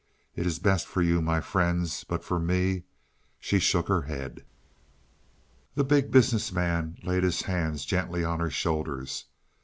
[0.35, 2.03] "It is best for you, my friends.
[2.03, 2.85] But for me"
[3.39, 4.43] She shook her head.
[5.75, 9.25] The Big Business Man laid his hands gently on her shoulders.